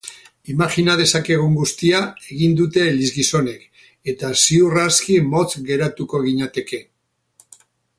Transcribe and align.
Imajina 0.51 0.93
dezakegun 1.01 1.51
guztia 1.57 1.99
egin 2.37 2.57
dute 2.61 2.87
elizgizonek, 2.93 3.69
eta 4.15 4.35
ziur 4.47 4.81
aski 4.89 5.23
motz 5.35 5.47
geratuko 5.71 6.27
ginateke. 6.29 6.87